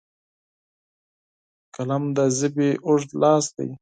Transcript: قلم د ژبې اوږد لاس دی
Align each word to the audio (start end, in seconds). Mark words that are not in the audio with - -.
قلم 1.75 2.03
د 2.17 2.19
ژبې 2.37 2.69
اوږد 2.87 3.09
لاس 3.21 3.45
دی 3.55 3.69